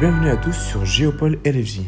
Bienvenue 0.00 0.30
à 0.30 0.38
tous 0.38 0.54
sur 0.54 0.86
Géopole 0.86 1.40
LFJ. 1.44 1.82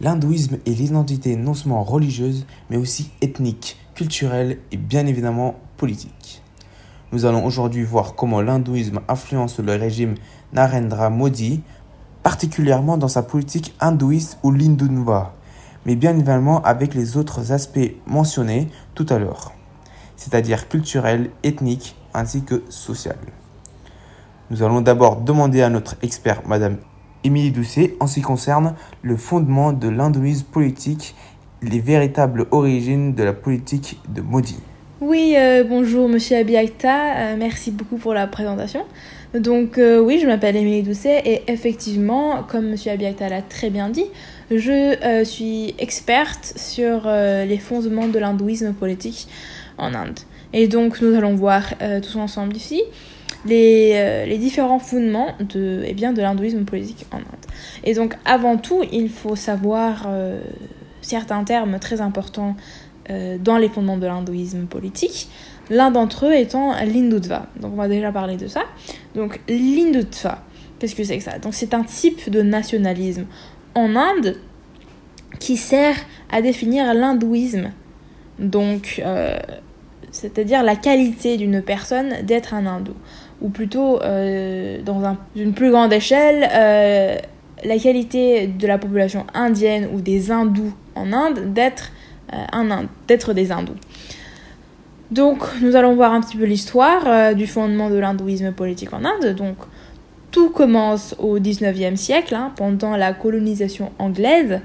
L'hindouisme 0.00 0.58
est 0.64 0.70
l'identité 0.70 1.34
non 1.34 1.52
seulement 1.52 1.82
religieuse, 1.82 2.46
mais 2.70 2.76
aussi 2.76 3.10
ethnique, 3.20 3.76
culturelle 3.96 4.58
et 4.70 4.76
bien 4.76 5.04
évidemment 5.06 5.56
politique. 5.76 6.44
Nous 7.10 7.24
allons 7.24 7.44
aujourd'hui 7.44 7.82
voir 7.82 8.14
comment 8.14 8.40
l'hindouisme 8.40 9.00
influence 9.08 9.58
le 9.58 9.72
régime 9.72 10.14
Narendra 10.52 11.10
Modi, 11.10 11.60
particulièrement 12.22 12.98
dans 12.98 13.08
sa 13.08 13.24
politique 13.24 13.74
hindouiste 13.80 14.38
ou 14.44 14.52
l'hindunva, 14.52 15.34
mais 15.86 15.96
bien 15.96 16.12
évidemment 16.12 16.62
avec 16.62 16.94
les 16.94 17.16
autres 17.16 17.50
aspects 17.50 17.96
mentionnés 18.06 18.68
tout 18.94 19.06
à 19.08 19.18
l'heure, 19.18 19.50
c'est-à-dire 20.14 20.68
culturel, 20.68 21.30
ethnique 21.42 21.96
ainsi 22.14 22.44
que 22.44 22.62
social. 22.68 23.16
Nous 24.50 24.62
allons 24.62 24.82
d'abord 24.82 25.22
demander 25.22 25.62
à 25.62 25.70
notre 25.70 25.96
expert, 26.02 26.42
Madame 26.46 26.76
Émilie 27.24 27.50
Doucet, 27.50 27.94
en 27.98 28.06
ce 28.06 28.16
qui 28.16 28.20
concerne 28.20 28.74
le 29.00 29.16
fondement 29.16 29.72
de 29.72 29.88
l'hindouisme 29.88 30.44
politique, 30.44 31.14
les 31.62 31.80
véritables 31.80 32.46
origines 32.50 33.14
de 33.14 33.22
la 33.22 33.32
politique 33.32 33.98
de 34.14 34.20
Modi. 34.20 34.58
Oui, 35.00 35.34
euh, 35.36 35.64
bonjour 35.64 36.10
Monsieur 36.10 36.36
Abiakta, 36.36 37.16
euh, 37.16 37.36
merci 37.38 37.70
beaucoup 37.70 37.96
pour 37.96 38.12
la 38.12 38.26
présentation. 38.26 38.84
Donc 39.34 39.78
euh, 39.78 39.98
oui, 39.98 40.18
je 40.20 40.26
m'appelle 40.26 40.56
Émilie 40.56 40.82
Doucet 40.82 41.22
et 41.24 41.50
effectivement, 41.50 42.42
comme 42.42 42.68
Monsieur 42.68 42.92
Abiakta 42.92 43.30
l'a 43.30 43.40
très 43.40 43.70
bien 43.70 43.88
dit, 43.88 44.06
je 44.50 45.24
suis 45.24 45.74
experte 45.78 46.52
sur 46.56 47.06
les 47.06 47.58
fondements 47.58 48.08
de 48.08 48.18
l'hindouisme 48.18 48.74
politique 48.74 49.26
en 49.78 49.94
Inde. 49.94 50.20
Et 50.52 50.68
donc 50.68 51.00
nous 51.00 51.14
allons 51.14 51.34
voir 51.34 51.64
tous 52.02 52.16
ensemble 52.16 52.54
ici 52.54 52.82
les, 53.46 54.24
les, 54.26 54.38
différents 54.38 54.78
fondements 54.78 55.34
de, 55.40 55.82
eh 55.86 55.94
bien, 55.94 56.12
de 56.12 56.22
l'hindouisme 56.22 56.64
politique 56.64 57.06
en 57.10 57.18
Inde. 57.18 57.46
Et 57.84 57.94
donc 57.94 58.16
avant 58.24 58.56
tout, 58.56 58.82
il 58.92 59.10
faut 59.10 59.36
savoir 59.36 60.08
certains 61.04 61.44
termes 61.44 61.78
très 61.78 62.00
importants 62.00 62.56
euh, 63.10 63.36
dans 63.38 63.58
les 63.58 63.68
fondements 63.68 63.98
de 63.98 64.06
l'hindouisme 64.06 64.64
politique. 64.64 65.28
L'un 65.68 65.90
d'entre 65.90 66.26
eux 66.26 66.34
étant 66.34 66.74
l'hindutva. 66.84 67.46
Donc 67.60 67.72
on 67.74 67.76
va 67.76 67.88
déjà 67.88 68.10
parler 68.10 68.36
de 68.36 68.46
ça. 68.46 68.62
Donc 69.14 69.40
l'hindutva, 69.48 70.42
qu'est-ce 70.78 70.94
que 70.94 71.04
c'est 71.04 71.18
que 71.18 71.24
ça? 71.24 71.38
Donc 71.38 71.54
c'est 71.54 71.74
un 71.74 71.84
type 71.84 72.30
de 72.30 72.40
nationalisme 72.40 73.26
en 73.74 73.94
Inde 73.94 74.36
qui 75.38 75.58
sert 75.58 75.96
à 76.30 76.40
définir 76.40 76.94
l'hindouisme. 76.94 77.72
Donc 78.38 79.02
euh, 79.04 79.38
c'est-à-dire 80.10 80.62
la 80.62 80.76
qualité 80.76 81.36
d'une 81.36 81.60
personne 81.60 82.22
d'être 82.22 82.54
un 82.54 82.64
hindou. 82.64 82.94
Ou 83.40 83.48
plutôt, 83.48 84.00
euh, 84.02 84.80
dans 84.82 85.16
une 85.36 85.52
plus 85.52 85.70
grande 85.70 85.92
échelle, 85.92 86.48
la 87.64 87.78
qualité 87.78 88.46
de 88.46 88.66
la 88.66 88.78
population 88.78 89.26
indienne 89.34 89.88
ou 89.92 90.00
des 90.00 90.30
hindous 90.30 90.72
en 90.94 91.12
Inde 91.12 91.52
d'être 91.52 91.92
euh, 92.32 92.82
d'être 93.08 93.32
des 93.32 93.52
hindous. 93.52 93.76
Donc 95.10 95.40
nous 95.60 95.76
allons 95.76 95.94
voir 95.94 96.12
un 96.12 96.20
petit 96.20 96.36
peu 96.36 96.44
l'histoire 96.44 97.02
euh, 97.06 97.34
du 97.34 97.46
fondement 97.46 97.90
de 97.90 97.96
l'hindouisme 97.96 98.52
politique 98.52 98.92
en 98.92 99.04
Inde. 99.04 99.34
Donc 99.36 99.56
tout 100.30 100.50
commence 100.50 101.14
au 101.18 101.38
19e 101.38 101.96
siècle, 101.96 102.34
hein, 102.34 102.52
pendant 102.56 102.96
la 102.96 103.12
colonisation 103.12 103.92
anglaise. 103.98 104.60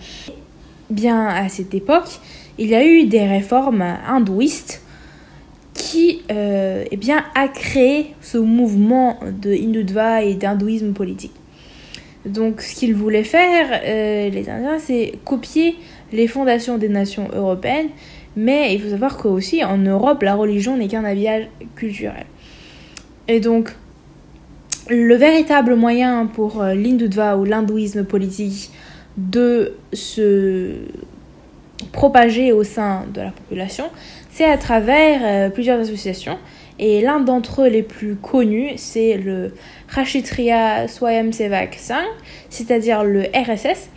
Bien 0.90 1.28
à 1.28 1.47
cette 1.50 1.73
époque, 1.75 2.20
il 2.58 2.67
y 2.67 2.75
a 2.75 2.84
eu 2.84 3.06
des 3.06 3.28
réformes 3.28 3.84
hindouistes 4.08 4.81
qui 5.89 6.21
euh, 6.31 6.85
eh 6.91 6.97
bien, 6.97 7.23
a 7.35 7.47
créé 7.47 8.13
ce 8.21 8.37
mouvement 8.37 9.19
de 9.41 9.51
hindutva 9.51 10.23
et 10.23 10.35
d'hindouisme 10.35 10.93
politique. 10.93 11.33
Donc 12.25 12.61
ce 12.61 12.75
qu'ils 12.75 12.93
voulaient 12.93 13.23
faire, 13.23 13.81
les 13.85 14.49
Indiens, 14.49 14.77
c'est 14.77 15.13
copier 15.23 15.78
les 16.11 16.28
fondations 16.28 16.78
des 16.78 16.89
nations 16.89 17.29
européennes, 17.33 17.88
mais 18.35 18.75
il 18.75 18.81
faut 18.81 18.89
savoir 18.89 19.17
qu'aussi 19.17 19.63
en 19.63 19.78
Europe, 19.78 20.22
la 20.22 20.35
religion 20.35 20.78
n'est 20.78 20.88
qu'un 20.88 21.05
habillage 21.05 21.47
culturel. 21.75 22.25
Et 23.28 23.39
donc, 23.39 23.72
le 24.89 25.16
véritable 25.16 25.75
moyen 25.75 26.25
pour 26.25 26.61
euh, 26.61 26.73
l'hindutva 26.73 27.38
ou 27.38 27.45
l'hindouisme 27.45 28.03
politique 28.03 28.72
de 29.17 29.73
se 29.94 30.72
propager 31.91 32.51
au 32.51 32.63
sein 32.63 33.05
de 33.13 33.22
la 33.22 33.31
population, 33.31 33.85
à 34.45 34.57
travers 34.57 35.22
euh, 35.23 35.50
plusieurs 35.50 35.79
associations. 35.79 36.38
Et 36.77 37.01
l'un 37.01 37.19
d'entre 37.19 37.63
eux 37.63 37.67
les 37.67 37.83
plus 37.83 38.16
connus, 38.16 38.72
c'est 38.77 39.17
le 39.17 39.53
Rashtriya 39.89 40.88
Swayamsevak 40.88 41.75
Sangh, 41.75 42.07
c'est-à-dire 42.49 43.03
le 43.03 43.23
RSS, 43.35 43.89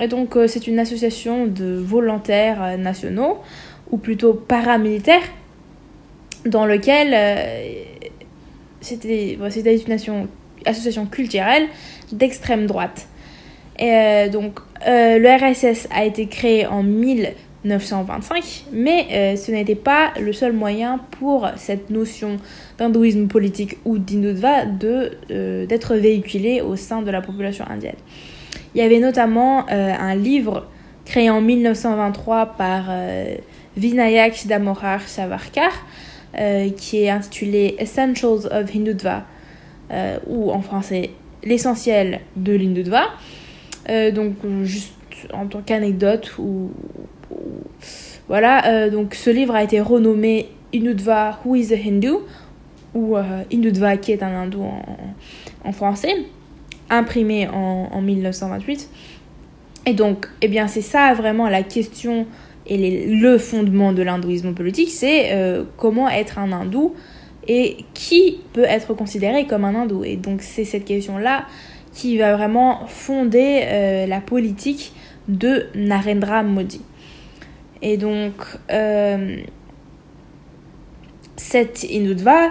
et 0.00 0.08
donc, 0.08 0.36
euh, 0.36 0.46
c'est 0.46 0.66
une 0.66 0.78
association 0.78 1.46
de 1.46 1.76
volontaires 1.76 2.62
euh, 2.62 2.76
nationaux, 2.76 3.38
ou 3.90 3.96
plutôt 3.96 4.34
paramilitaires, 4.34 5.22
dans 6.46 6.66
lequel 6.66 7.12
euh, 7.14 7.84
c'était 8.80 9.34
une 9.34 10.28
association 10.66 11.06
culturelle 11.06 11.68
d'extrême 12.12 12.66
droite. 12.66 13.06
Et 13.78 14.28
donc, 14.30 14.60
le 14.86 15.36
RSS 15.36 15.88
a 15.90 16.04
été 16.04 16.26
créé 16.26 16.64
en 16.64 16.84
1925, 17.64 18.66
mais 18.72 19.36
ce 19.36 19.50
n'était 19.50 19.74
pas 19.74 20.12
le 20.20 20.32
seul 20.32 20.52
moyen 20.52 21.00
pour 21.18 21.48
cette 21.56 21.90
notion 21.90 22.36
d'hindouisme 22.78 23.26
politique 23.26 23.78
ou 23.84 23.98
d'hindutva 23.98 24.66
d'être 24.66 25.94
véhiculée 25.96 26.60
au 26.60 26.76
sein 26.76 27.02
de 27.02 27.10
la 27.10 27.22
population 27.22 27.64
indienne. 27.68 27.96
Il 28.74 28.78
y 28.78 28.82
avait 28.82 28.98
notamment 28.98 29.66
euh, 29.70 29.92
un 29.96 30.16
livre 30.16 30.66
créé 31.04 31.30
en 31.30 31.40
1923 31.40 32.46
par 32.56 32.86
euh, 32.88 33.36
Vinayak 33.76 34.46
Damorar 34.46 35.02
Savarkar 35.02 35.70
euh, 36.36 36.70
qui 36.70 37.04
est 37.04 37.10
intitulé 37.10 37.76
Essentials 37.78 38.46
of 38.50 38.74
Hindutva 38.74 39.24
ou 40.26 40.50
en 40.50 40.60
français 40.60 41.10
L'essentiel 41.44 42.20
de 42.36 42.54
l'Hindutva. 42.54 43.10
donc 44.12 44.36
juste 44.62 44.94
en 45.32 45.46
tant 45.46 45.60
qu'anecdote 45.60 46.32
ou, 46.38 46.70
voilà 48.28 48.88
donc 48.90 49.14
ce 49.14 49.30
livre 49.30 49.54
a 49.54 49.62
été 49.62 49.80
renommé 49.80 50.48
Hindutva 50.74 51.40
Who 51.44 51.56
is 51.56 51.72
a 51.72 51.76
Hindu 51.76 52.14
ou 52.94 53.16
Hindutva 53.16 53.96
qui 53.96 54.12
est 54.12 54.22
un 54.22 54.34
hindou 54.34 54.64
en 55.64 55.72
français 55.72 56.16
imprimé 56.90 57.48
en, 57.48 58.00
1928. 58.00 58.88
Et 59.86 59.94
donc, 59.94 60.28
eh 60.40 60.48
bien, 60.48 60.66
c'est 60.66 60.80
ça 60.80 61.12
vraiment 61.14 61.48
la 61.48 61.62
question 61.62 62.26
et 62.66 63.06
le 63.06 63.36
fondement 63.36 63.92
de 63.92 64.02
l'hindouisme 64.02 64.54
politique, 64.54 64.90
c'est 64.90 65.32
euh, 65.32 65.64
comment 65.76 66.08
être 66.08 66.38
un 66.38 66.50
hindou 66.52 66.94
et 67.46 67.84
qui 67.92 68.40
peut 68.54 68.64
être 68.64 68.94
considéré 68.94 69.46
comme 69.46 69.66
un 69.66 69.74
hindou. 69.74 70.02
Et 70.02 70.16
donc, 70.16 70.40
c'est 70.40 70.64
cette 70.64 70.86
question-là 70.86 71.44
qui 71.92 72.16
va 72.16 72.34
vraiment 72.34 72.86
fonder 72.86 73.60
euh, 73.64 74.06
la 74.06 74.20
politique 74.20 74.94
de 75.28 75.66
Narendra 75.74 76.42
Modi. 76.42 76.80
Et 77.84 77.98
donc, 77.98 78.32
euh, 78.72 79.36
cette 81.36 81.84
Hindutva 81.84 82.48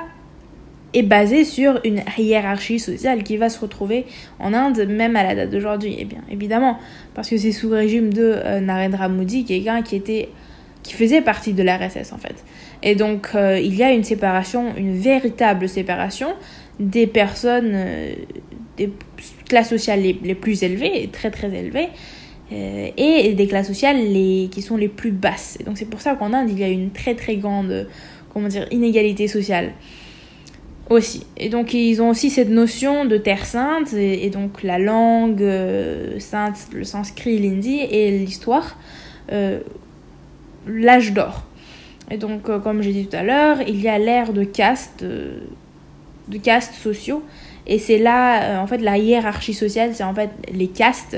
est 0.93 1.01
basé 1.01 1.43
sur 1.43 1.81
une 1.83 2.03
hiérarchie 2.19 2.77
sociale 2.77 3.23
qui 3.23 3.37
va 3.37 3.49
se 3.49 3.59
retrouver 3.59 4.05
en 4.37 4.53
Inde 4.53 4.85
même 4.87 5.15
à 5.15 5.23
la 5.23 5.33
date 5.33 5.49
d'aujourd'hui. 5.49 5.93
Et 5.93 6.01
eh 6.01 6.05
bien 6.05 6.21
évidemment, 6.29 6.77
parce 7.15 7.29
que 7.29 7.37
c'est 7.37 7.51
sous 7.51 7.67
le 7.69 7.77
régime 7.77 8.13
de 8.13 8.35
euh, 8.35 8.59
Narendra 8.59 9.09
Modi, 9.09 9.43
quelqu'un 9.43 9.81
qui 9.81 9.95
était 9.95 10.29
qui 10.83 10.93
faisait 10.93 11.21
partie 11.21 11.53
de 11.53 11.63
l'RSS 11.63 12.13
en 12.13 12.19
fait. 12.19 12.43
Et 12.83 12.93
donc 12.93 13.29
euh, 13.33 13.57
il 13.57 13.73
y 13.73 13.81
a 13.81 13.91
une 13.91 14.03
séparation, 14.03 14.75
une 14.77 14.95
véritable 14.95 15.67
séparation 15.67 16.35
des 16.79 17.07
personnes 17.07 17.75
des 18.77 18.91
classes 19.49 19.69
sociales 19.69 20.01
les, 20.01 20.19
les, 20.21 20.35
plus 20.35 20.61
élevées, 20.61 21.09
très 21.11 21.31
très 21.31 21.51
élevées, 21.55 21.89
et 22.97 23.33
des 23.33 23.47
classes 23.47 23.67
sociales 23.67 23.97
les, 23.97 24.49
qui 24.51 24.61
sont 24.61 24.77
les 24.77 24.87
plus 24.87 25.11
basses. 25.11 25.57
Donc 25.65 25.77
c'est 25.77 25.85
pour 25.85 26.01
ça 26.01 26.15
qu'en 26.15 26.33
Inde 26.33 26.49
il 26.49 26.59
y 26.59 26.63
a 26.63 26.69
une 26.69 26.91
très 26.91 27.15
très 27.15 27.37
grande 27.37 27.87
comment 28.33 28.47
dire 28.47 28.67
inégalité 28.71 29.27
sociale 29.27 29.71
aussi. 30.89 31.25
Et 31.37 31.49
donc 31.49 31.73
ils 31.73 32.01
ont 32.01 32.09
aussi 32.09 32.29
cette 32.29 32.49
notion 32.49 33.05
de 33.05 33.17
terre 33.17 33.45
sainte, 33.45 33.93
et, 33.93 34.29
donc 34.29 34.63
la 34.63 34.79
langue 34.79 35.41
euh, 35.41 36.19
sainte, 36.19 36.55
le 36.73 36.83
sanskrit, 36.83 37.39
l'hindi, 37.39 37.79
et 37.79 38.11
l'histoire, 38.17 38.77
euh, 39.31 39.59
l'âge 40.67 41.13
d'or. 41.13 41.43
Et 42.11 42.17
donc, 42.17 42.49
euh, 42.49 42.59
comme 42.59 42.81
j'ai 42.81 42.91
dit 42.91 43.07
tout 43.07 43.15
à 43.15 43.23
l'heure, 43.23 43.61
il 43.67 43.81
y 43.81 43.87
a 43.87 43.97
l'ère 43.97 44.33
de 44.33 44.43
caste, 44.43 45.03
de 45.03 46.37
castes 46.37 46.75
sociaux, 46.75 47.23
et 47.65 47.79
c'est 47.79 47.97
là, 47.97 48.61
en 48.61 48.67
fait, 48.67 48.79
la 48.79 48.97
hiérarchie 48.97 49.53
sociale, 49.53 49.91
c'est 49.93 50.03
en 50.03 50.13
fait 50.13 50.29
les 50.53 50.67
castes 50.67 51.17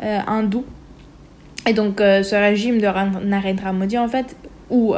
hindous. 0.00 0.64
Et 1.66 1.72
donc, 1.72 1.98
ce 1.98 2.34
régime 2.34 2.78
de 2.78 2.86
Narendra 3.26 3.72
Modi, 3.72 3.96
en 3.96 4.08
fait, 4.08 4.36
ou 4.70 4.94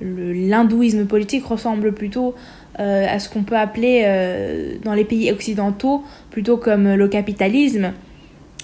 l'hindouisme 0.00 1.06
politique 1.06 1.46
ressemble 1.46 1.92
plutôt 1.92 2.34
à 2.78 3.18
ce 3.18 3.30
qu'on 3.30 3.44
peut 3.44 3.56
appeler 3.56 4.04
dans 4.84 4.92
les 4.92 5.04
pays 5.04 5.32
occidentaux 5.32 6.04
plutôt 6.30 6.58
comme 6.58 6.94
le 6.94 7.08
capitalisme 7.08 7.92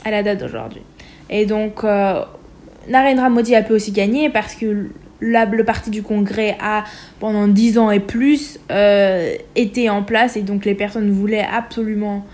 à 0.04 0.10
la 0.10 0.22
date 0.22 0.40
d'aujourd'hui. 0.40 0.82
Et 1.30 1.46
donc, 1.46 1.84
Narendra 1.84 3.30
Modi 3.30 3.54
a 3.54 3.62
pu 3.62 3.72
aussi 3.72 3.92
gagner 3.92 4.28
parce 4.28 4.54
que 4.54 4.90
le 5.22 5.64
parti 5.64 5.90
du 5.90 6.02
Congrès 6.02 6.56
a, 6.60 6.84
pendant 7.20 7.46
10 7.48 7.78
ans 7.78 7.90
et 7.90 8.00
plus, 8.00 8.58
euh, 8.70 9.34
été 9.54 9.88
en 9.88 10.02
place 10.02 10.36
et 10.36 10.42
donc 10.42 10.64
les 10.64 10.74
personnes 10.74 11.10
voulaient 11.10 11.46
absolument 11.50 12.26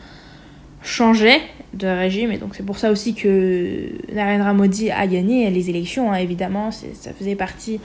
changer 0.82 1.36
de 1.78 1.86
régime. 1.86 2.32
Et 2.32 2.38
donc 2.38 2.54
c'est 2.54 2.64
pour 2.64 2.78
ça 2.78 2.90
aussi 2.90 3.14
que 3.14 3.90
Narendra 4.12 4.52
Modi 4.52 4.90
a 4.90 5.06
gagné 5.06 5.50
les 5.50 5.70
élections, 5.70 6.12
hein, 6.12 6.16
évidemment, 6.16 6.70
ça 6.70 7.12
faisait 7.12 7.36
partie 7.36 7.80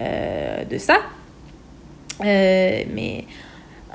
euh, 0.00 0.64
de 0.64 0.78
ça. 0.78 0.96
Euh, 2.24 2.82
mais 2.94 3.24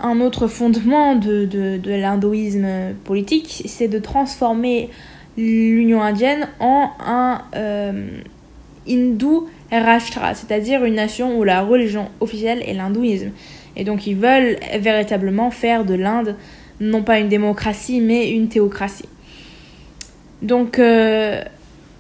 un 0.02 0.20
autre 0.20 0.48
fondement 0.48 1.16
de, 1.16 1.46
de, 1.46 1.78
de 1.78 1.92
l'hindouisme 1.92 2.94
politique, 3.04 3.64
c'est 3.68 3.88
de 3.88 4.00
transformer 4.00 4.90
l'Union 5.38 6.02
indienne 6.02 6.48
en 6.60 6.90
un 7.06 7.42
hindou 8.88 9.48
Rashtra, 9.72 10.36
c'est-à-dire 10.36 10.86
une 10.86 10.96
nation 10.96 11.38
où 11.38 11.44
la 11.44 11.62
religion 11.62 12.10
officielle 12.20 12.64
est 12.66 12.74
l'hindouisme. 12.74 13.32
Et 13.76 13.84
donc 13.84 14.08
ils 14.08 14.16
veulent 14.16 14.58
véritablement 14.80 15.52
faire 15.52 15.86
de 15.86 15.96
l'Inde 15.96 16.36
non 16.80 17.04
pas 17.04 17.20
une 17.20 17.30
démocratie 17.30 18.02
mais 18.02 18.30
une 18.30 18.48
théocratie. 18.48 19.10
Donc 20.46 20.78
euh, 20.78 21.42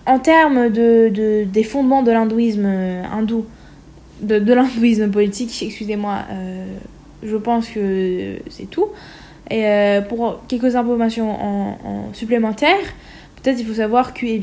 en 0.06 0.20
termes 0.20 0.70
de, 0.70 1.46
des 1.46 1.64
fondements 1.64 2.04
de 2.04 2.12
l'hindouisme 2.12 2.66
hindou, 2.66 3.46
de, 4.22 4.54
l'hindouisme 4.54 5.10
politique, 5.10 5.64
excusez-moi, 5.64 6.20
euh, 6.30 6.66
je 7.24 7.36
pense 7.36 7.68
que 7.70 8.38
c'est 8.50 8.70
tout. 8.70 8.88
Et 9.50 9.66
euh, 9.66 10.02
pour 10.02 10.42
quelques 10.48 10.76
informations 10.76 11.30
en, 11.30 12.14
supplémentaires, 12.14 12.86
peut-être 13.42 13.60
il 13.60 13.66
faut 13.66 13.74
savoir 13.74 14.14
que 14.14 14.26
eh 14.26 14.42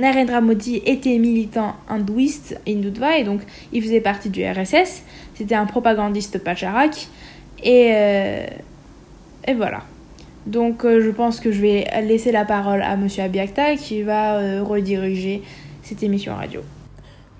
Narendra 0.00 0.40
Modi 0.40 0.82
était 0.86 1.18
militant 1.18 1.74
hindouiste 1.88 2.58
hindutva 2.66 3.18
et 3.18 3.24
donc 3.24 3.42
il 3.72 3.82
faisait 3.82 4.00
partie 4.00 4.30
du 4.30 4.44
RSS. 4.44 5.02
C'était 5.34 5.54
un 5.54 5.66
propagandiste 5.66 6.42
pacharak. 6.42 7.08
Et, 7.62 7.90
euh, 7.92 8.46
et 9.46 9.54
voilà. 9.54 9.82
Donc 10.46 10.84
euh, 10.84 11.02
je 11.02 11.10
pense 11.10 11.40
que 11.40 11.52
je 11.52 11.60
vais 11.60 11.86
laisser 12.02 12.32
la 12.32 12.44
parole 12.44 12.82
à 12.82 12.96
Monsieur 12.96 13.24
Abiakta 13.24 13.76
qui 13.76 14.02
va 14.02 14.36
euh, 14.36 14.62
rediriger 14.62 15.42
cette 15.82 16.02
émission 16.02 16.34
radio. 16.34 16.62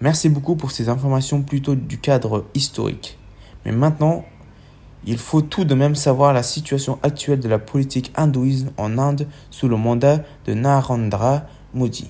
Merci 0.01 0.29
beaucoup 0.29 0.57
pour 0.57 0.71
ces 0.71 0.89
informations 0.89 1.43
plutôt 1.43 1.75
du 1.75 1.99
cadre 1.99 2.45
historique. 2.55 3.19
Mais 3.65 3.73
maintenant, 3.73 4.25
il 5.05 5.19
faut 5.19 5.41
tout 5.41 5.65
de 5.65 5.75
même 5.75 5.95
savoir 5.95 6.33
la 6.33 6.43
situation 6.43 6.99
actuelle 7.03 7.41
de 7.41 7.49
la 7.49 7.59
politique 7.59 8.13
hindouiste 8.17 8.69
en 8.77 8.99
Inde 8.99 9.27
sous 9.51 9.69
le 9.69 9.77
mandat 9.77 10.21
de 10.47 10.55
Narendra 10.55 11.43
Modi. 11.75 12.09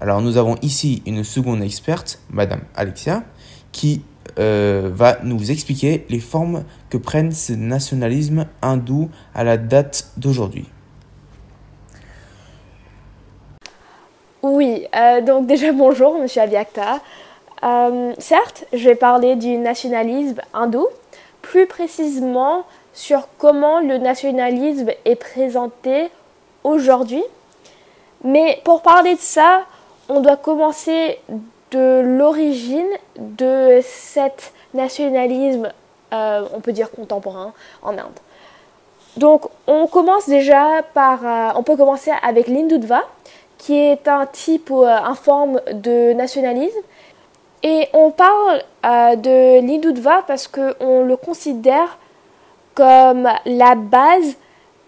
Alors 0.00 0.20
nous 0.20 0.36
avons 0.36 0.56
ici 0.60 1.02
une 1.06 1.24
seconde 1.24 1.62
experte, 1.62 2.20
Madame 2.30 2.60
Alexia, 2.74 3.24
qui 3.72 4.02
euh, 4.38 4.90
va 4.92 5.18
nous 5.22 5.50
expliquer 5.50 6.04
les 6.08 6.20
formes 6.20 6.64
que 6.90 6.96
prennent 6.96 7.32
ce 7.32 7.52
nationalisme 7.52 8.46
hindou 8.62 9.08
à 9.34 9.44
la 9.44 9.56
date 9.56 10.10
d'aujourd'hui. 10.16 10.66
Oui, 14.42 14.86
euh, 14.94 15.20
donc 15.22 15.46
déjà 15.46 15.72
bonjour 15.72 16.18
Monsieur 16.18 16.42
Abiakta. 16.42 17.00
Euh, 17.64 18.12
certes, 18.18 18.64
je 18.72 18.88
vais 18.88 18.94
parler 18.94 19.36
du 19.36 19.56
nationalisme 19.56 20.40
hindou, 20.52 20.86
plus 21.40 21.66
précisément 21.66 22.64
sur 22.92 23.28
comment 23.38 23.80
le 23.80 23.98
nationalisme 23.98 24.90
est 25.04 25.16
présenté 25.16 26.08
aujourd'hui. 26.62 27.24
Mais 28.22 28.60
pour 28.64 28.82
parler 28.82 29.14
de 29.14 29.20
ça, 29.20 29.64
on 30.08 30.20
doit 30.20 30.36
commencer 30.36 31.18
de 31.76 32.00
l'origine 32.00 32.92
de 33.18 33.80
cet 33.82 34.52
nationalisme, 34.72 35.70
euh, 36.12 36.44
on 36.54 36.60
peut 36.60 36.72
dire 36.72 36.90
contemporain, 36.90 37.52
en 37.82 37.92
Inde. 37.92 38.18
Donc 39.16 39.42
on 39.66 39.86
commence 39.86 40.28
déjà 40.28 40.82
par, 40.94 41.18
euh, 41.24 41.58
on 41.58 41.62
peut 41.62 41.76
commencer 41.76 42.12
avec 42.22 42.48
l'Hindutva, 42.48 43.02
qui 43.58 43.74
est 43.74 44.08
un 44.08 44.26
type 44.26 44.70
ou 44.70 44.84
euh, 44.84 44.96
une 45.10 45.14
forme 45.16 45.60
de 45.72 46.12
nationalisme. 46.12 46.80
Et 47.62 47.88
on 47.92 48.10
parle 48.10 48.62
de 48.84 49.60
l'Hindutva 49.60 50.22
parce 50.26 50.46
qu'on 50.46 51.02
le 51.02 51.16
considère 51.16 51.98
comme 52.74 53.28
la 53.44 53.74
base 53.74 54.36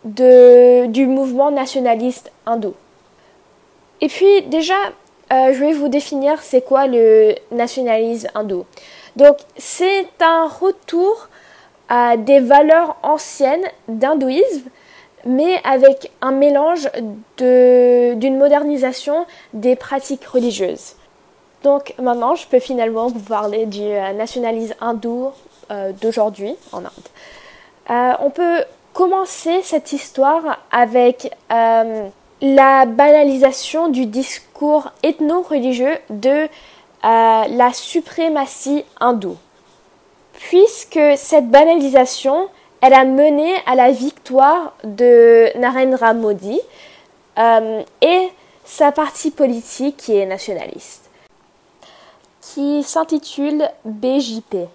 de, 0.04 0.86
du 0.86 1.06
mouvement 1.06 1.50
nationaliste 1.50 2.30
hindou. 2.46 2.74
Et 4.00 4.06
puis 4.06 4.42
déjà, 4.42 4.76
euh, 5.32 5.52
je 5.52 5.60
vais 5.60 5.72
vous 5.72 5.88
définir 5.88 6.40
c'est 6.42 6.62
quoi 6.62 6.86
le 6.86 7.34
nationalisme 7.50 8.28
hindou. 8.34 8.64
Donc 9.16 9.36
c'est 9.56 10.06
un 10.20 10.48
retour 10.48 11.28
à 11.88 12.16
des 12.16 12.40
valeurs 12.40 12.96
anciennes 13.02 13.64
d'hindouisme, 13.88 14.68
mais 15.26 15.60
avec 15.64 16.10
un 16.22 16.32
mélange 16.32 16.88
d'une 17.36 18.38
modernisation 18.38 19.26
des 19.52 19.76
pratiques 19.76 20.24
religieuses. 20.24 20.94
Donc 21.62 21.94
maintenant, 21.98 22.34
je 22.34 22.46
peux 22.46 22.60
finalement 22.60 23.08
vous 23.08 23.20
parler 23.20 23.66
du 23.66 23.82
euh, 23.82 24.12
nationalisme 24.12 24.74
hindou 24.80 25.30
euh, 25.70 25.92
d'aujourd'hui 26.00 26.54
en 26.72 26.78
Inde. 26.78 28.18
on 28.20 28.30
peut 28.30 28.64
commencer 28.94 29.60
cette 29.62 29.92
histoire 29.92 30.58
avec 30.70 31.30
la 32.40 32.86
banalisation 32.86 33.88
du 33.88 34.06
discours 34.06 34.90
ethno-religieux 35.02 35.98
de 36.10 36.30
euh, 36.38 36.48
la 37.02 37.72
suprématie 37.72 38.84
hindoue. 39.00 39.36
Puisque 40.34 41.00
cette 41.16 41.48
banalisation, 41.48 42.48
elle 42.80 42.94
a 42.94 43.04
mené 43.04 43.52
à 43.66 43.74
la 43.74 43.90
victoire 43.90 44.74
de 44.84 45.56
Narendra 45.58 46.14
Modi 46.14 46.60
euh, 47.38 47.82
et 48.02 48.28
sa 48.64 48.92
partie 48.92 49.30
politique 49.30 49.96
qui 49.96 50.16
est 50.16 50.26
nationaliste, 50.26 51.10
qui 52.40 52.82
s'intitule 52.82 53.68
BJP. 53.84 54.68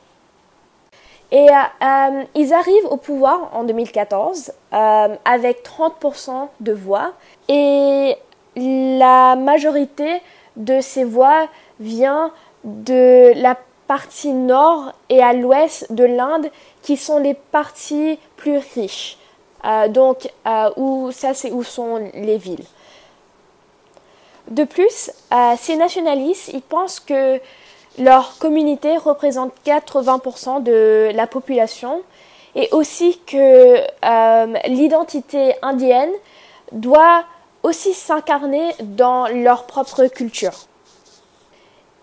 Et 1.33 1.50
euh, 1.50 2.24
ils 2.35 2.53
arrivent 2.53 2.86
au 2.91 2.98
pouvoir 2.98 3.50
en 3.53 3.63
2014 3.63 4.53
euh, 4.72 5.15
avec 5.25 5.63
30% 5.65 6.48
de 6.60 6.74
voix 6.74 7.13
et 7.50 8.15
la 8.55 9.36
majorité 9.36 10.22
de 10.57 10.79
ces 10.79 11.03
voix 11.03 11.48
vient 11.79 12.31
de 12.63 13.34
la 13.36 13.57
partie 13.88 14.31
nord 14.31 14.93
et 15.10 15.24
à 15.24 15.34
l'ouest 15.34 15.91
de 15.91 16.03
l'Inde 16.03 16.51
qui 16.84 16.98
sont 16.98 17.17
les 17.17 17.34
parties 17.34 18.19
plus 18.38 18.60
riches. 18.75 19.17
Euh, 19.65 19.88
donc 19.88 20.31
où 20.77 21.10
ça 21.12 21.34
c'est 21.34 21.50
où 21.50 21.63
sont 21.63 22.12
les 22.13 22.38
villes. 22.38 22.65
De 24.50 24.65
plus, 24.65 25.10
ces 25.57 25.75
nationalistes, 25.77 26.51
ils 26.53 26.62
pensent 26.62 27.00
que 27.00 27.39
leur 27.97 28.38
communauté 28.39 28.97
représente 28.97 29.53
80% 29.65 30.63
de 30.63 31.12
la 31.13 31.27
population 31.27 32.01
et 32.55 32.69
aussi 32.71 33.19
que 33.25 33.77
euh, 33.77 34.53
l'identité 34.67 35.55
indienne 35.62 36.12
doit 36.71 37.23
aussi 37.62 37.93
s'incarner 37.93 38.71
dans 38.81 39.27
leur 39.27 39.65
propre 39.65 40.05
culture. 40.07 40.53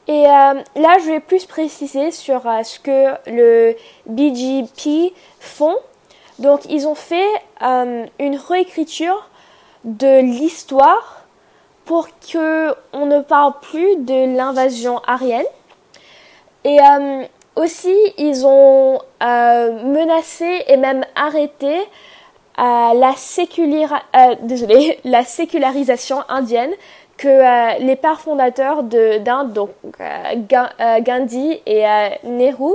Et 0.08 0.26
euh, 0.26 0.54
là, 0.76 0.98
je 1.00 1.06
vais 1.10 1.20
plus 1.20 1.44
préciser 1.44 2.10
sur 2.10 2.46
euh, 2.46 2.62
ce 2.62 2.80
que 2.80 3.30
le 3.30 3.76
BGP 4.06 5.12
font. 5.38 5.76
Donc, 6.38 6.62
ils 6.70 6.88
ont 6.88 6.94
fait 6.94 7.28
une 7.60 8.36
réécriture 8.48 9.28
de 9.84 10.20
l'histoire 10.20 11.24
pour 11.84 12.08
que 12.08 12.74
on 12.94 13.04
ne 13.04 13.20
parle 13.20 13.52
plus 13.60 13.96
de 13.96 14.36
l'invasion 14.36 15.02
arienne 15.06 15.44
et 16.64 16.78
euh, 16.78 17.24
aussi, 17.56 17.94
ils 18.18 18.46
ont 18.46 19.00
euh, 19.22 19.82
menacé 19.84 20.64
et 20.66 20.76
même 20.76 21.04
arrêté 21.14 21.74
euh, 22.58 22.92
la, 22.94 23.14
la 25.04 25.24
sécularisation 25.24 26.22
indienne 26.28 26.72
que 27.16 27.82
les 27.84 27.96
pères 27.96 28.20
fondateurs 28.20 28.82
d'Inde, 28.82 29.52
donc 29.52 29.70
Gandhi 31.02 31.60
et 31.66 31.84
Nehru, 32.24 32.72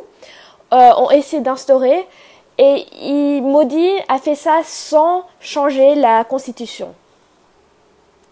ont 0.72 1.10
essayé 1.10 1.42
d'instaurer. 1.42 2.06
Et 2.60 3.42
Modi 3.42 3.90
a 4.08 4.20
fait 4.20 4.36
ça 4.36 4.60
sans 4.64 5.24
changer 5.40 5.96
la 5.96 6.24
constitution. 6.26 6.94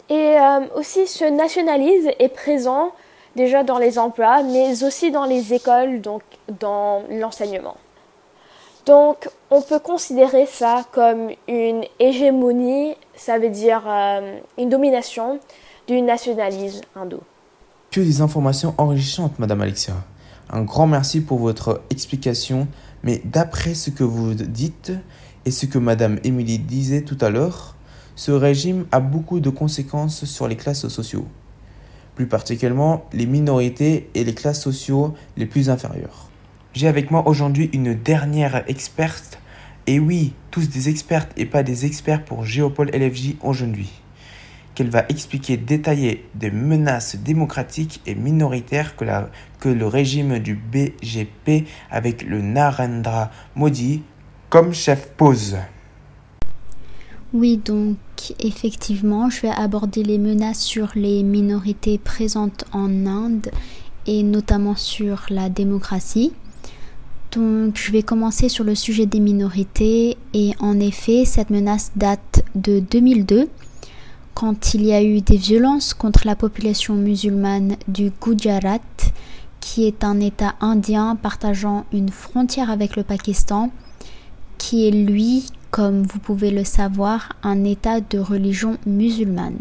Et 0.07 0.35
aussi, 0.75 1.07
ce 1.07 1.25
nationalisme 1.25 2.11
est 2.19 2.29
présent 2.29 2.91
déjà 3.35 3.63
dans 3.63 3.77
les 3.77 3.97
emplois, 3.99 4.43
mais 4.43 4.83
aussi 4.83 5.11
dans 5.11 5.25
les 5.25 5.53
écoles, 5.53 6.01
donc 6.01 6.21
dans 6.59 7.03
l'enseignement. 7.09 7.75
Donc 8.85 9.29
on 9.49 9.61
peut 9.61 9.79
considérer 9.79 10.45
ça 10.45 10.85
comme 10.91 11.29
une 11.47 11.83
hégémonie, 11.99 12.95
ça 13.15 13.39
veut 13.39 13.49
dire 13.49 13.83
euh, 13.87 14.39
une 14.57 14.69
domination 14.69 15.39
du 15.87 16.01
nationalisme 16.01 16.81
hindou. 16.95 17.19
Que 17.91 18.01
des 18.01 18.21
informations 18.21 18.73
enrichissantes, 18.77 19.39
Madame 19.39 19.61
Alexia. 19.61 19.93
Un 20.49 20.63
grand 20.63 20.87
merci 20.87 21.21
pour 21.21 21.39
votre 21.39 21.81
explication, 21.89 22.67
mais 23.03 23.21
d'après 23.23 23.73
ce 23.73 23.89
que 23.89 24.03
vous 24.03 24.33
dites 24.33 24.91
et 25.45 25.51
ce 25.51 25.65
que 25.65 25.77
Madame 25.77 26.19
Émilie 26.23 26.59
disait 26.59 27.03
tout 27.03 27.17
à 27.21 27.29
l'heure, 27.29 27.75
ce 28.15 28.31
régime 28.31 28.85
a 28.91 28.99
beaucoup 28.99 29.39
de 29.39 29.49
conséquences 29.49 30.25
sur 30.25 30.47
les 30.47 30.55
classes 30.55 30.87
sociaux, 30.87 31.25
plus 32.15 32.27
particulièrement 32.27 33.05
les 33.13 33.25
minorités 33.25 34.09
et 34.13 34.23
les 34.23 34.33
classes 34.33 34.61
sociaux 34.61 35.13
les 35.37 35.45
plus 35.45 35.69
inférieures. 35.69 36.29
J'ai 36.73 36.87
avec 36.87 37.11
moi 37.11 37.27
aujourd'hui 37.27 37.69
une 37.73 37.93
dernière 37.93 38.63
experte, 38.67 39.39
et 39.85 39.99
oui, 39.99 40.33
tous 40.49 40.69
des 40.69 40.89
expertes 40.89 41.31
et 41.37 41.45
pas 41.45 41.61
des 41.61 41.85
experts 41.85 42.23
pour 42.25 42.45
Géopole 42.45 42.89
LFJ 42.89 43.35
aujourd'hui, 43.41 43.91
qu'elle 44.73 44.89
va 44.89 45.05
expliquer 45.09 45.57
détailler 45.57 46.25
des 46.35 46.51
menaces 46.51 47.15
démocratiques 47.15 48.01
et 48.05 48.15
minoritaires 48.15 48.95
que, 48.95 49.05
la, 49.05 49.29
que 49.59 49.69
le 49.69 49.85
régime 49.85 50.39
du 50.39 50.55
BGP 50.55 51.67
avec 51.91 52.23
le 52.23 52.41
Narendra 52.41 53.29
Modi 53.55 54.03
comme 54.49 54.73
chef 54.73 55.09
pose. 55.17 55.57
Oui, 57.33 57.57
donc 57.57 57.97
effectivement, 58.39 59.27
je 59.31 59.41
vais 59.41 59.49
aborder 59.49 60.03
les 60.03 60.19
menaces 60.19 60.61
sur 60.61 60.91
les 60.93 61.23
minorités 61.23 61.97
présentes 61.97 62.63
en 62.71 63.07
Inde 63.07 63.49
et 64.05 64.21
notamment 64.21 64.75
sur 64.75 65.25
la 65.29 65.49
démocratie. 65.49 66.31
Donc, 67.31 67.75
je 67.75 67.91
vais 67.91 68.03
commencer 68.03 68.49
sur 68.49 68.63
le 68.63 68.75
sujet 68.75 69.07
des 69.07 69.19
minorités. 69.19 70.17
Et 70.35 70.51
en 70.59 70.79
effet, 70.79 71.25
cette 71.25 71.49
menace 71.49 71.91
date 71.95 72.43
de 72.53 72.79
2002, 72.79 73.49
quand 74.35 74.75
il 74.75 74.85
y 74.85 74.93
a 74.93 75.01
eu 75.01 75.21
des 75.21 75.37
violences 75.37 75.95
contre 75.95 76.27
la 76.27 76.35
population 76.35 76.93
musulmane 76.93 77.77
du 77.87 78.11
Gujarat, 78.21 78.77
qui 79.59 79.87
est 79.87 80.03
un 80.03 80.19
État 80.19 80.53
indien 80.61 81.15
partageant 81.15 81.85
une 81.91 82.09
frontière 82.09 82.69
avec 82.69 82.95
le 82.95 83.01
Pakistan, 83.01 83.71
qui 84.63 84.87
est 84.87 84.91
lui, 84.91 85.43
comme 85.71 86.03
vous 86.03 86.19
pouvez 86.19 86.49
le 86.49 86.63
savoir, 86.63 87.33
un 87.43 87.65
État 87.65 87.99
de 87.99 88.17
religion 88.17 88.77
musulmane. 88.85 89.59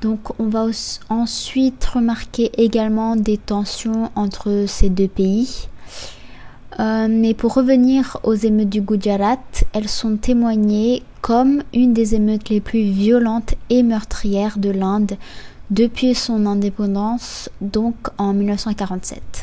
Donc 0.00 0.20
on 0.38 0.46
va 0.46 0.66
ensuite 1.08 1.84
remarquer 1.86 2.52
également 2.56 3.16
des 3.16 3.36
tensions 3.36 4.12
entre 4.14 4.66
ces 4.68 4.90
deux 4.90 5.08
pays 5.08 5.66
euh, 6.78 7.08
mais 7.10 7.34
pour 7.34 7.54
revenir 7.54 8.16
aux 8.22 8.34
émeutes 8.34 8.68
du 8.68 8.80
Gujarat, 8.80 9.42
elles 9.72 9.88
sont 9.88 10.16
témoignées 10.16 11.02
comme 11.20 11.64
une 11.74 11.92
des 11.92 12.14
émeutes 12.14 12.48
les 12.48 12.60
plus 12.60 12.84
violentes 12.84 13.54
et 13.70 13.82
meurtrières 13.82 14.56
de 14.56 14.70
l'Inde 14.70 15.16
depuis 15.70 16.14
son 16.14 16.46
indépendance, 16.46 17.50
donc 17.60 17.96
en 18.18 18.32
1947. 18.32 19.39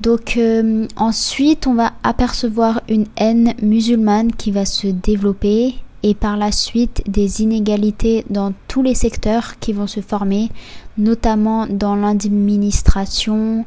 Donc 0.00 0.36
euh, 0.36 0.86
ensuite, 0.96 1.66
on 1.66 1.74
va 1.74 1.92
apercevoir 2.02 2.80
une 2.88 3.06
haine 3.16 3.54
musulmane 3.62 4.32
qui 4.32 4.50
va 4.50 4.64
se 4.64 4.86
développer 4.86 5.74
et 6.02 6.14
par 6.14 6.38
la 6.38 6.52
suite 6.52 7.02
des 7.06 7.42
inégalités 7.42 8.24
dans 8.30 8.54
tous 8.68 8.82
les 8.82 8.94
secteurs 8.94 9.58
qui 9.58 9.74
vont 9.74 9.86
se 9.86 10.00
former, 10.00 10.48
notamment 10.96 11.66
dans 11.66 11.94
l'administration, 11.94 13.66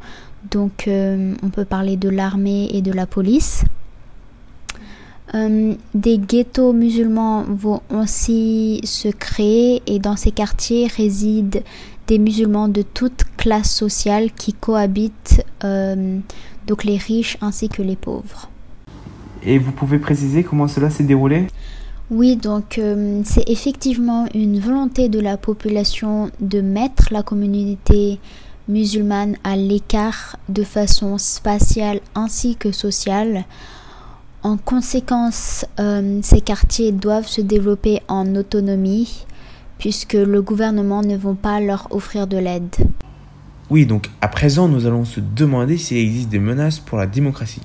donc 0.50 0.88
euh, 0.88 1.36
on 1.44 1.50
peut 1.50 1.66
parler 1.66 1.96
de 1.96 2.10
l'armée 2.10 2.70
et 2.74 2.82
de 2.82 2.92
la 2.92 3.06
police. 3.06 3.64
Euh, 5.34 5.76
des 5.94 6.18
ghettos 6.18 6.74
musulmans 6.74 7.44
vont 7.44 7.82
aussi 7.90 8.82
se 8.84 9.08
créer 9.08 9.82
et 9.88 10.00
dans 10.00 10.16
ces 10.16 10.32
quartiers 10.32 10.88
résident 10.88 11.62
des 12.08 12.20
musulmans 12.20 12.68
de 12.68 12.82
toutes 12.82 13.24
classes 13.38 13.74
sociales 13.74 14.32
qui 14.32 14.54
cohabitent, 14.54 15.44
euh, 15.64 16.20
donc 16.68 16.84
les 16.84 16.98
riches 16.98 17.38
ainsi 17.42 17.70
que 17.70 17.82
les 17.82 17.96
pauvres. 17.96 18.50
Et 19.44 19.58
vous 19.58 19.72
pouvez 19.72 19.98
préciser 19.98 20.44
comment 20.44 20.68
cela 20.68 20.90
s'est 20.90 21.04
déroulé? 21.04 21.48
Oui, 22.12 22.36
donc 22.36 22.80
c'est 23.24 23.50
effectivement 23.50 24.28
une 24.36 24.60
volonté 24.60 25.10
de 25.10 25.20
la 25.20 25.38
population 25.38 26.30
de 26.42 26.62
mettre 26.62 27.08
la 27.12 27.24
communauté 27.24 28.20
musulmane 28.68 29.36
à 29.44 29.56
l'écart 29.56 30.38
de 30.50 30.64
façon 30.64 31.18
spatiale 31.18 32.00
ainsi 32.16 32.56
que 32.56 32.72
sociale. 32.72 33.46
En 34.44 34.58
conséquence, 34.58 35.66
euh, 35.80 36.20
ces 36.22 36.42
quartiers 36.42 36.92
doivent 36.92 37.28
se 37.28 37.40
développer 37.40 38.02
en 38.10 38.36
autonomie 38.36 39.26
puisque 39.78 40.14
le 40.14 40.42
gouvernement 40.42 41.02
ne 41.02 41.16
va 41.16 41.34
pas 41.34 41.62
leur 41.62 41.88
offrir 41.92 42.28
de 42.28 42.38
l'aide. 42.38 42.76
Oui, 43.70 43.86
donc 43.86 44.10
à 44.20 44.28
présent, 44.28 44.68
nous 44.68 44.86
allons 44.86 45.06
se 45.06 45.22
demander 45.22 45.78
s'il 45.78 45.98
existe 45.98 46.28
des 46.28 46.40
menaces 46.40 46.80
pour 46.80 46.98
la 46.98 47.08
démocratie. 47.08 47.62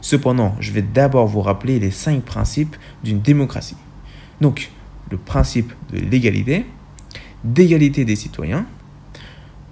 Cependant, 0.00 0.56
je 0.58 0.72
vais 0.72 0.82
d'abord 0.82 1.28
vous 1.28 1.40
rappeler 1.40 1.78
les 1.78 1.92
cinq 1.92 2.24
principes 2.24 2.74
d'une 3.04 3.20
démocratie. 3.20 3.76
Donc, 4.40 4.72
le 5.12 5.18
principe 5.18 5.72
de 5.92 6.00
l'égalité, 6.00 6.66
d'égalité 7.44 8.04
des 8.04 8.16
citoyens, 8.16 8.66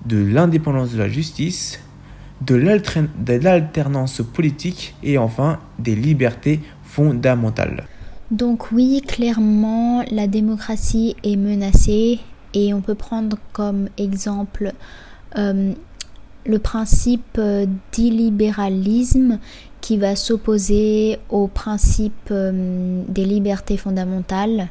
de 0.07 0.25
l'indépendance 0.25 0.93
de 0.93 0.99
la 0.99 1.09
justice, 1.09 1.81
de 2.41 2.55
l'alternance 2.55 4.23
politique 4.23 4.95
et 5.03 5.19
enfin 5.19 5.59
des 5.79 5.95
libertés 5.95 6.61
fondamentales. 6.83 7.85
Donc 8.31 8.73
oui, 8.73 9.03
clairement, 9.07 10.05
la 10.11 10.27
démocratie 10.27 11.15
est 11.23 11.37
menacée 11.37 12.19
et 12.55 12.75
on 12.75 12.81
peut 12.81 12.95
prendre 12.95 13.37
comme 13.53 13.89
exemple 13.99 14.73
euh, 15.37 15.73
le 16.45 16.59
principe 16.59 17.39
euh, 17.39 17.67
d'illibéralisme 17.93 19.39
qui 19.81 19.97
va 19.97 20.17
s'opposer 20.17 21.19
au 21.29 21.47
principe 21.47 22.31
euh, 22.31 23.03
des 23.09 23.25
libertés 23.25 23.77
fondamentales 23.77 24.69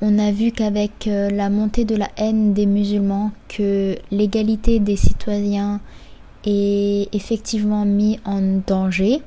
on 0.00 0.18
a 0.18 0.32
vu 0.32 0.52
qu'avec 0.52 1.06
la 1.06 1.48
montée 1.48 1.86
de 1.86 1.96
la 1.96 2.10
haine 2.18 2.52
des 2.52 2.66
musulmans, 2.66 3.30
que 3.48 3.96
l'égalité 4.10 4.78
des 4.78 4.96
citoyens 4.96 5.80
est 6.44 7.08
effectivement 7.14 7.84
mise 7.84 8.18
en 8.24 8.40
danger. 8.66 9.22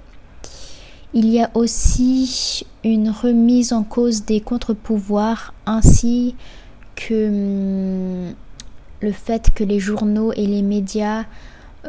Il 1.13 1.29
y 1.29 1.41
a 1.41 1.49
aussi 1.53 2.65
une 2.83 3.09
remise 3.09 3.73
en 3.73 3.83
cause 3.83 4.25
des 4.25 4.41
contre-pouvoirs 4.41 5.53
ainsi 5.65 6.35
que 6.95 7.27
hum, 7.27 8.33
le 9.01 9.11
fait 9.11 9.49
que 9.53 9.63
les 9.63 9.79
journaux 9.79 10.33
et 10.33 10.45
les 10.45 10.61
médias 10.61 11.25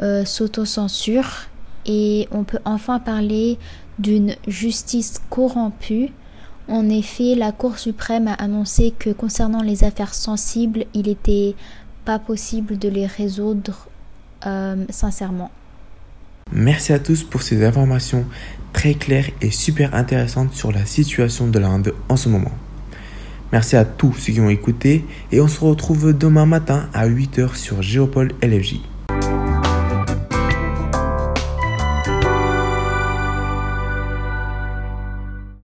euh, 0.01 0.25
s'autocensurent 0.25 1.47
et 1.85 2.27
on 2.31 2.43
peut 2.43 2.59
enfin 2.65 2.99
parler 2.99 3.57
d'une 3.97 4.35
justice 4.47 5.21
corrompue 5.29 6.11
en 6.69 6.87
effet, 6.87 7.33
la 7.33 7.51
Cour 7.51 7.79
suprême 7.79 8.27
a 8.27 8.33
annoncé 8.33 8.91
que 8.91 9.09
concernant 9.09 9.63
les 9.63 9.83
affaires 9.83 10.13
sensibles, 10.13 10.85
il 10.93 11.07
n'était 11.07 11.55
pas 12.05 12.19
possible 12.19 12.77
de 12.77 12.87
les 12.87 13.07
résoudre 13.07 13.87
euh, 14.45 14.85
sincèrement. 14.89 15.51
Merci 16.51 16.93
à 16.93 16.99
tous 16.99 17.23
pour 17.23 17.41
ces 17.43 17.63
informations 17.63 18.25
très 18.73 18.95
claires 18.95 19.29
et 19.41 19.51
super 19.51 19.93
intéressantes 19.93 20.53
sur 20.53 20.71
la 20.71 20.85
situation 20.85 21.47
de 21.47 21.59
l'Inde 21.59 21.93
en 22.07 22.15
ce 22.15 22.29
moment. 22.29 22.51
Merci 23.51 23.75
à 23.75 23.85
tous 23.85 24.13
ceux 24.13 24.33
qui 24.33 24.41
ont 24.41 24.49
écouté 24.49 25.05
et 25.31 25.41
on 25.41 25.47
se 25.47 25.59
retrouve 25.59 26.13
demain 26.13 26.45
matin 26.45 26.89
à 26.93 27.07
8h 27.07 27.55
sur 27.55 27.81
Géopole 27.81 28.31
LFJ. 28.41 28.81